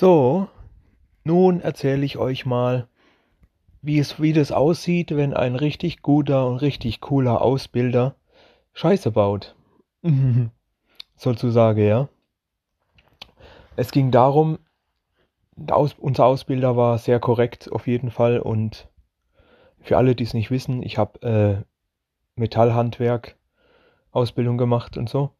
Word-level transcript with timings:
So, 0.00 0.48
nun 1.24 1.60
erzähle 1.60 2.06
ich 2.06 2.16
euch 2.16 2.46
mal, 2.46 2.88
wie 3.82 3.98
es 3.98 4.18
wie 4.18 4.32
das 4.32 4.50
aussieht, 4.50 5.14
wenn 5.14 5.34
ein 5.34 5.56
richtig 5.56 6.00
guter 6.00 6.46
und 6.46 6.56
richtig 6.56 7.02
cooler 7.02 7.42
Ausbilder 7.42 8.14
Scheiße 8.72 9.10
baut. 9.10 9.54
Sozusagen, 11.16 11.84
ja. 11.86 12.08
Es 13.76 13.92
ging 13.92 14.10
darum, 14.10 14.58
Aus, 15.70 15.92
unser 15.98 16.24
Ausbilder 16.24 16.78
war 16.78 16.96
sehr 16.96 17.20
korrekt 17.20 17.70
auf 17.70 17.86
jeden 17.86 18.10
Fall 18.10 18.40
und 18.40 18.88
für 19.80 19.98
alle, 19.98 20.14
die 20.14 20.24
es 20.24 20.32
nicht 20.32 20.50
wissen, 20.50 20.82
ich 20.82 20.96
habe 20.96 21.20
äh, 21.20 22.40
Metallhandwerk 22.40 23.36
Ausbildung 24.12 24.56
gemacht 24.56 24.96
und 24.96 25.10
so 25.10 25.32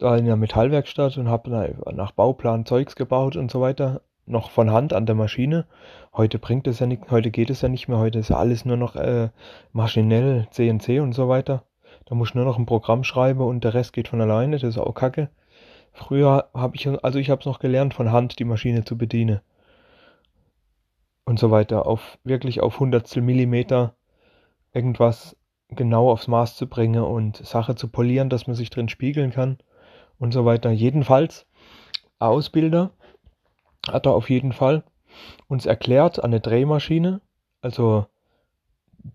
da 0.00 0.16
in 0.16 0.24
der 0.24 0.36
Metallwerkstatt 0.36 1.18
und 1.18 1.28
habe 1.28 1.76
nach 1.92 2.12
Bauplan 2.12 2.64
Zeugs 2.64 2.96
gebaut 2.96 3.36
und 3.36 3.50
so 3.50 3.60
weiter. 3.60 4.00
Noch 4.26 4.50
von 4.50 4.70
Hand 4.70 4.92
an 4.92 5.06
der 5.06 5.14
Maschine. 5.14 5.66
Heute 6.14 6.38
bringt 6.38 6.66
es 6.66 6.78
ja 6.78 6.86
nicht, 6.86 7.10
heute 7.10 7.30
geht 7.30 7.50
es 7.50 7.62
ja 7.62 7.68
nicht 7.68 7.88
mehr. 7.88 7.98
Heute 7.98 8.20
ist 8.20 8.30
ja 8.30 8.36
alles 8.36 8.64
nur 8.64 8.76
noch 8.76 8.96
äh, 8.96 9.30
maschinell, 9.72 10.46
CNC 10.50 11.00
und 11.00 11.12
so 11.12 11.28
weiter. 11.28 11.64
Da 12.06 12.14
muss 12.14 12.30
ich 12.30 12.34
nur 12.34 12.44
noch 12.44 12.58
ein 12.58 12.66
Programm 12.66 13.04
schreiben 13.04 13.40
und 13.40 13.64
der 13.64 13.74
Rest 13.74 13.92
geht 13.92 14.08
von 14.08 14.20
alleine. 14.20 14.58
Das 14.58 14.62
ist 14.62 14.78
auch 14.78 14.94
kacke. 14.94 15.30
Früher 15.92 16.48
habe 16.54 16.76
ich, 16.76 16.88
also 17.04 17.18
ich 17.18 17.28
habe 17.28 17.40
es 17.40 17.46
noch 17.46 17.58
gelernt, 17.58 17.92
von 17.92 18.12
Hand 18.12 18.38
die 18.38 18.44
Maschine 18.44 18.84
zu 18.84 18.96
bedienen. 18.96 19.40
Und 21.24 21.38
so 21.38 21.50
weiter. 21.50 21.86
Auf 21.86 22.18
wirklich 22.24 22.60
auf 22.60 22.80
Hundertstel 22.80 23.22
Millimeter 23.22 23.94
irgendwas 24.72 25.36
genau 25.68 26.10
aufs 26.10 26.28
Maß 26.28 26.56
zu 26.56 26.68
bringen 26.68 27.02
und 27.02 27.36
Sache 27.36 27.74
zu 27.74 27.88
polieren, 27.88 28.30
dass 28.30 28.46
man 28.46 28.56
sich 28.56 28.70
drin 28.70 28.88
spiegeln 28.88 29.30
kann 29.30 29.58
und 30.20 30.32
so 30.32 30.44
weiter. 30.44 30.70
Jedenfalls, 30.70 31.46
Ausbilder 32.20 32.92
hat 33.88 34.06
er 34.06 34.14
auf 34.14 34.30
jeden 34.30 34.52
Fall 34.52 34.84
uns 35.48 35.66
erklärt 35.66 36.22
der 36.22 36.40
Drehmaschine. 36.40 37.20
Also 37.62 38.06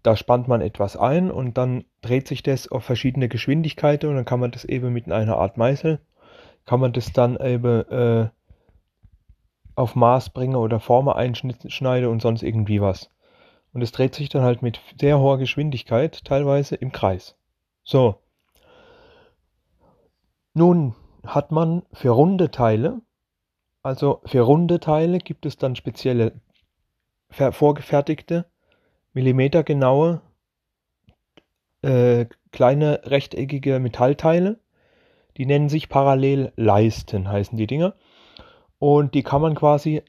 da 0.03 0.17
spannt 0.17 0.47
man 0.47 0.61
etwas 0.61 0.97
ein 0.97 1.31
und 1.31 1.57
dann 1.57 1.85
dreht 2.01 2.27
sich 2.27 2.43
das 2.43 2.67
auf 2.67 2.83
verschiedene 2.83 3.29
Geschwindigkeiten 3.29 4.09
und 4.09 4.15
dann 4.15 4.25
kann 4.25 4.39
man 4.39 4.51
das 4.51 4.65
eben 4.65 4.91
mit 4.91 5.09
einer 5.11 5.37
Art 5.37 5.57
Meißel, 5.57 5.99
kann 6.65 6.79
man 6.79 6.91
das 6.91 7.13
dann 7.13 7.37
eben 7.39 7.87
äh, 7.89 8.29
auf 9.75 9.95
Maß 9.95 10.31
bringen 10.31 10.55
oder 10.55 10.79
Formen 10.79 11.13
einschneiden 11.13 12.09
und 12.09 12.21
sonst 12.21 12.41
irgendwie 12.41 12.81
was. 12.81 13.11
Und 13.73 13.81
es 13.81 13.91
dreht 13.91 14.15
sich 14.15 14.29
dann 14.29 14.41
halt 14.41 14.61
mit 14.61 14.79
sehr 14.99 15.19
hoher 15.19 15.37
Geschwindigkeit 15.37 16.23
teilweise 16.23 16.75
im 16.75 16.91
Kreis. 16.91 17.35
So, 17.83 18.15
nun 20.55 20.95
hat 21.25 21.51
man 21.51 21.83
für 21.91 22.11
runde 22.11 22.49
Teile, 22.49 23.01
also 23.83 24.21
für 24.25 24.41
runde 24.41 24.79
Teile 24.79 25.19
gibt 25.19 25.45
es 25.45 25.57
dann 25.57 25.75
spezielle 25.75 26.39
vorgefertigte, 27.29 28.45
millimetergenaue, 29.13 30.21
äh, 31.81 32.25
kleine 32.51 33.01
rechteckige 33.03 33.79
Metallteile. 33.79 34.59
Die 35.37 35.45
nennen 35.45 35.67
sich 35.67 35.89
Parallelleisten, 35.89 37.27
heißen 37.27 37.57
die 37.57 37.67
Dinger. 37.67 37.95
Und 38.79 39.13
die 39.13 39.23
kann 39.23 39.41
man 39.41 39.55
quasi 39.55 40.03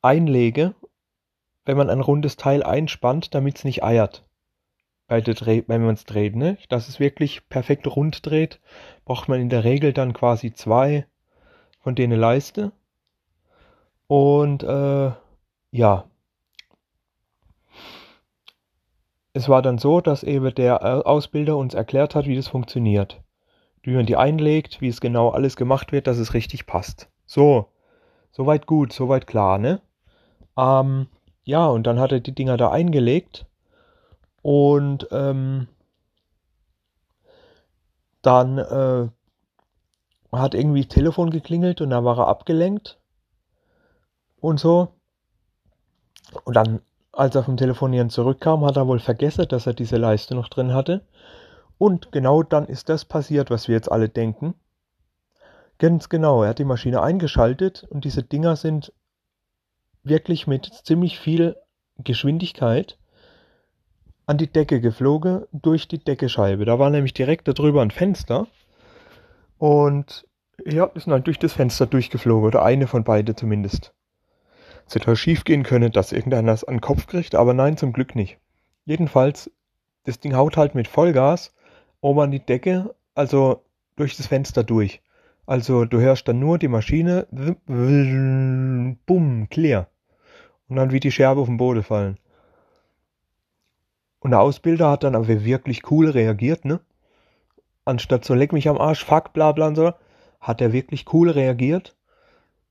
einlegen, 0.00 0.76
wenn 1.64 1.76
man 1.76 1.90
ein 1.90 2.00
rundes 2.00 2.36
Teil 2.36 2.62
einspannt, 2.62 3.34
damit 3.34 3.58
es 3.58 3.64
nicht 3.64 3.82
eiert 3.82 4.27
wenn 5.08 5.82
man 5.82 5.94
es 5.94 6.04
dreht, 6.04 6.36
ne? 6.36 6.58
Dass 6.68 6.88
es 6.88 7.00
wirklich 7.00 7.48
perfekt 7.48 7.86
rund 7.86 8.26
dreht, 8.26 8.60
braucht 9.04 9.28
man 9.28 9.40
in 9.40 9.48
der 9.48 9.64
Regel 9.64 9.92
dann 9.92 10.12
quasi 10.12 10.52
zwei 10.52 11.06
von 11.80 11.94
denen 11.94 12.18
Leiste. 12.18 12.72
Und 14.06 14.62
äh, 14.62 15.12
ja. 15.70 16.04
Es 19.32 19.48
war 19.48 19.62
dann 19.62 19.78
so, 19.78 20.00
dass 20.00 20.22
eben 20.22 20.54
der 20.54 21.06
Ausbilder 21.06 21.56
uns 21.56 21.74
erklärt 21.74 22.14
hat, 22.14 22.26
wie 22.26 22.36
das 22.36 22.48
funktioniert. 22.48 23.22
Wie 23.82 23.94
man 23.94 24.06
die 24.06 24.16
einlegt, 24.16 24.80
wie 24.80 24.88
es 24.88 25.00
genau 25.00 25.30
alles 25.30 25.56
gemacht 25.56 25.92
wird, 25.92 26.06
dass 26.06 26.18
es 26.18 26.34
richtig 26.34 26.66
passt. 26.66 27.08
So, 27.24 27.68
soweit 28.30 28.66
gut, 28.66 28.92
soweit 28.92 29.26
klar, 29.26 29.58
ne? 29.58 29.80
Ähm, 30.58 31.06
ja, 31.44 31.66
und 31.66 31.86
dann 31.86 32.00
hat 32.00 32.12
er 32.12 32.20
die 32.20 32.34
Dinger 32.34 32.56
da 32.56 32.70
eingelegt 32.70 33.46
und 34.50 35.06
ähm, 35.10 35.68
dann 38.22 38.56
äh, 38.56 39.08
hat 40.32 40.54
irgendwie 40.54 40.86
das 40.86 40.88
Telefon 40.88 41.28
geklingelt 41.28 41.82
und 41.82 41.90
da 41.90 42.02
war 42.02 42.16
er 42.16 42.28
abgelenkt 42.28 42.98
und 44.40 44.58
so. 44.58 44.94
Und 46.44 46.56
dann, 46.56 46.80
als 47.12 47.34
er 47.34 47.44
vom 47.44 47.58
Telefonieren 47.58 48.08
zurückkam, 48.08 48.64
hat 48.64 48.78
er 48.78 48.88
wohl 48.88 49.00
vergessen, 49.00 49.46
dass 49.48 49.66
er 49.66 49.74
diese 49.74 49.98
Leiste 49.98 50.34
noch 50.34 50.48
drin 50.48 50.72
hatte. 50.72 51.04
Und 51.76 52.10
genau 52.10 52.42
dann 52.42 52.64
ist 52.64 52.88
das 52.88 53.04
passiert, 53.04 53.50
was 53.50 53.68
wir 53.68 53.74
jetzt 53.74 53.92
alle 53.92 54.08
denken. 54.08 54.54
Ganz 55.76 56.08
genau, 56.08 56.42
er 56.42 56.48
hat 56.48 56.58
die 56.58 56.64
Maschine 56.64 57.02
eingeschaltet 57.02 57.84
und 57.90 58.06
diese 58.06 58.22
Dinger 58.22 58.56
sind 58.56 58.94
wirklich 60.04 60.46
mit 60.46 60.64
ziemlich 60.84 61.18
viel 61.18 61.54
Geschwindigkeit 61.98 62.98
an 64.28 64.36
die 64.36 64.46
Decke 64.46 64.80
geflogen, 64.82 65.46
durch 65.52 65.88
die 65.88 65.98
Deckescheibe. 65.98 66.66
Da 66.66 66.78
war 66.78 66.90
nämlich 66.90 67.14
direkt 67.14 67.48
darüber 67.48 67.80
ein 67.80 67.90
Fenster. 67.90 68.46
Und 69.56 70.26
ja, 70.66 70.84
ist 70.84 71.06
dann 71.08 71.24
durch 71.24 71.38
das 71.38 71.54
Fenster 71.54 71.86
durchgeflogen, 71.86 72.46
oder 72.46 72.62
eine 72.62 72.86
von 72.86 73.04
beiden 73.04 73.34
zumindest. 73.34 73.94
Es 74.86 74.94
hätte 74.94 75.06
halt 75.06 75.18
schief 75.18 75.44
gehen 75.44 75.62
können, 75.62 75.92
dass 75.92 76.12
irgendeiner 76.12 76.52
es 76.52 76.62
an 76.62 76.74
den 76.74 76.80
Kopf 76.82 77.06
kriegt, 77.06 77.34
aber 77.34 77.54
nein, 77.54 77.78
zum 77.78 77.94
Glück 77.94 78.14
nicht. 78.14 78.36
Jedenfalls, 78.84 79.50
das 80.04 80.20
Ding 80.20 80.36
haut 80.36 80.58
halt 80.58 80.74
mit 80.74 80.88
Vollgas 80.88 81.54
oben 82.02 82.20
an 82.20 82.30
die 82.30 82.44
Decke, 82.44 82.94
also 83.14 83.64
durch 83.96 84.18
das 84.18 84.26
Fenster 84.26 84.62
durch. 84.62 85.00
Also 85.46 85.86
du 85.86 86.00
hörst 86.00 86.28
dann 86.28 86.38
nur 86.38 86.58
die 86.58 86.68
Maschine, 86.68 87.26
bumm, 89.06 89.48
clear. 89.48 89.88
Und 90.68 90.76
dann 90.76 90.92
wie 90.92 91.00
die 91.00 91.12
Scherbe 91.12 91.40
auf 91.40 91.48
den 91.48 91.56
Boden 91.56 91.82
fallen. 91.82 92.18
Und 94.20 94.32
der 94.32 94.40
Ausbilder 94.40 94.90
hat 94.90 95.04
dann 95.04 95.14
aber 95.14 95.28
wirklich 95.44 95.90
cool 95.90 96.10
reagiert, 96.10 96.64
ne? 96.64 96.80
Anstatt 97.84 98.24
so 98.24 98.34
leck 98.34 98.52
mich 98.52 98.68
am 98.68 98.78
Arsch, 98.78 99.04
fuck, 99.04 99.32
bla 99.32 99.52
bla 99.52 99.68
und 99.68 99.76
so, 99.76 99.92
hat 100.40 100.60
er 100.60 100.72
wirklich 100.72 101.12
cool 101.12 101.30
reagiert. 101.30 101.96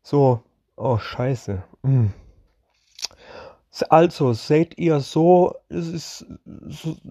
So, 0.04 0.42
oh 0.76 0.98
scheiße. 0.98 1.64
Hm. 1.84 2.14
Also, 3.90 4.34
seht 4.34 4.78
ihr 4.78 5.00
so, 5.00 5.56
es 5.70 5.88
ist, 5.88 6.26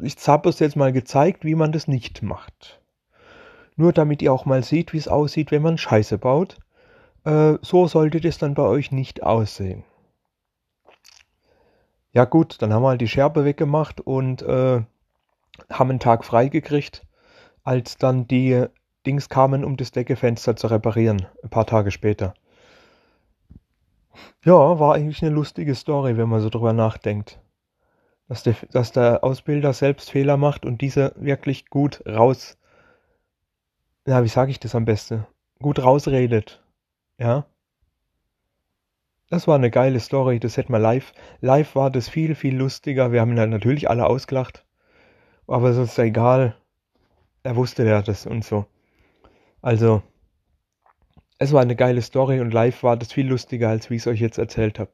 ich 0.02 0.16
habe 0.26 0.48
es 0.48 0.58
jetzt 0.58 0.76
mal 0.76 0.92
gezeigt, 0.92 1.44
wie 1.44 1.54
man 1.54 1.72
das 1.72 1.86
nicht 1.86 2.22
macht. 2.22 2.80
Nur 3.76 3.92
damit 3.92 4.22
ihr 4.22 4.32
auch 4.32 4.46
mal 4.46 4.64
seht, 4.64 4.92
wie 4.92 4.98
es 4.98 5.06
aussieht, 5.08 5.50
wenn 5.50 5.62
man 5.62 5.78
Scheiße 5.78 6.18
baut. 6.18 6.58
Äh, 7.24 7.54
so 7.62 7.86
sollte 7.86 8.20
das 8.20 8.38
dann 8.38 8.54
bei 8.54 8.62
euch 8.62 8.90
nicht 8.90 9.22
aussehen. 9.22 9.84
Ja 12.16 12.24
gut, 12.24 12.62
dann 12.62 12.72
haben 12.72 12.82
wir 12.82 12.88
halt 12.88 13.02
die 13.02 13.08
Scherbe 13.08 13.44
weggemacht 13.44 14.00
und 14.00 14.40
äh, 14.40 14.80
haben 15.70 15.90
einen 15.90 16.00
Tag 16.00 16.24
frei 16.24 16.48
gekriegt, 16.48 17.06
als 17.62 17.98
dann 17.98 18.26
die 18.26 18.64
Dings 19.04 19.28
kamen, 19.28 19.66
um 19.66 19.76
das 19.76 19.90
Deckefenster 19.90 20.56
zu 20.56 20.68
reparieren, 20.68 21.26
ein 21.42 21.50
paar 21.50 21.66
Tage 21.66 21.90
später. 21.90 22.32
Ja, 24.42 24.80
war 24.80 24.94
eigentlich 24.94 25.22
eine 25.22 25.34
lustige 25.34 25.74
Story, 25.74 26.16
wenn 26.16 26.30
man 26.30 26.40
so 26.40 26.48
drüber 26.48 26.72
nachdenkt. 26.72 27.38
Dass 28.28 28.42
der, 28.42 28.56
dass 28.72 28.92
der 28.92 29.22
Ausbilder 29.22 29.74
selbst 29.74 30.10
Fehler 30.10 30.38
macht 30.38 30.64
und 30.64 30.80
diese 30.80 31.12
wirklich 31.16 31.68
gut 31.68 32.02
raus, 32.06 32.56
ja, 34.06 34.24
wie 34.24 34.28
sage 34.28 34.50
ich 34.50 34.58
das 34.58 34.74
am 34.74 34.86
besten? 34.86 35.26
Gut 35.60 35.84
rausredet. 35.84 36.64
Ja. 37.18 37.44
Das 39.28 39.48
war 39.48 39.56
eine 39.56 39.70
geile 39.70 39.98
Story, 39.98 40.38
das 40.38 40.56
hätten 40.56 40.72
wir 40.72 40.78
live. 40.78 41.12
Live 41.40 41.74
war 41.74 41.90
das 41.90 42.08
viel, 42.08 42.34
viel 42.36 42.56
lustiger. 42.56 43.10
Wir 43.10 43.20
haben 43.20 43.36
ihn 43.36 43.50
natürlich 43.50 43.90
alle 43.90 44.06
ausgelacht. 44.06 44.64
Aber 45.48 45.70
es 45.70 45.76
ist 45.76 45.98
ja 45.98 46.04
egal. 46.04 46.56
Er 47.42 47.56
wusste 47.56 47.84
ja 47.84 48.02
das 48.02 48.26
und 48.26 48.44
so. 48.44 48.66
Also, 49.62 50.02
es 51.38 51.52
war 51.52 51.60
eine 51.60 51.76
geile 51.76 52.02
Story 52.02 52.40
und 52.40 52.52
live 52.52 52.82
war 52.82 52.96
das 52.96 53.12
viel 53.12 53.26
lustiger, 53.26 53.68
als 53.68 53.90
wie 53.90 53.96
ich 53.96 54.02
es 54.02 54.06
euch 54.06 54.20
jetzt 54.20 54.38
erzählt 54.38 54.78
habe. 54.78 54.92